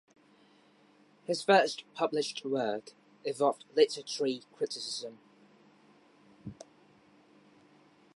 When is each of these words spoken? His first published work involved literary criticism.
His 1.25 1.43
first 1.43 1.83
published 1.93 2.43
work 2.43 2.93
involved 3.23 3.65
literary 3.75 4.41
criticism. 4.51 5.19